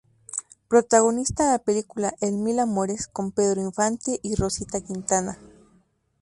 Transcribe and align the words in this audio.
Protagonista 0.67 1.43
en 1.45 1.51
la 1.51 1.59
película 1.59 2.15
"El 2.21 2.33
Mil 2.39 2.57
Amores", 2.57 3.07
con 3.07 3.31
Pedro 3.31 3.61
Infante 3.61 4.19
y 4.23 4.33
Rosita 4.33 4.81
Quintana. 4.81 5.37